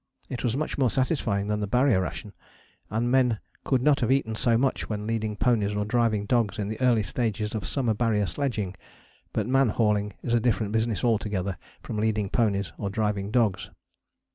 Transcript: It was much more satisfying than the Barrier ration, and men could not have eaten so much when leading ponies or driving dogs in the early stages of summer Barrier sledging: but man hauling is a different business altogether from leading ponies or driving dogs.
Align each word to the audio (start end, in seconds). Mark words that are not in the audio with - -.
It 0.31 0.43
was 0.43 0.57
much 0.57 0.79
more 0.79 0.89
satisfying 0.89 1.45
than 1.45 1.59
the 1.59 1.67
Barrier 1.67 2.01
ration, 2.01 2.33
and 2.89 3.11
men 3.11 3.37
could 3.63 3.83
not 3.83 3.99
have 3.99 4.11
eaten 4.11 4.33
so 4.33 4.57
much 4.57 4.89
when 4.89 5.05
leading 5.05 5.35
ponies 5.37 5.75
or 5.75 5.85
driving 5.85 6.25
dogs 6.25 6.57
in 6.57 6.69
the 6.69 6.81
early 6.81 7.03
stages 7.03 7.53
of 7.53 7.67
summer 7.67 7.93
Barrier 7.93 8.25
sledging: 8.25 8.73
but 9.31 9.45
man 9.45 9.69
hauling 9.69 10.13
is 10.23 10.33
a 10.33 10.39
different 10.39 10.71
business 10.71 11.03
altogether 11.03 11.55
from 11.83 11.97
leading 11.97 12.31
ponies 12.31 12.73
or 12.79 12.89
driving 12.89 13.29
dogs. 13.29 13.69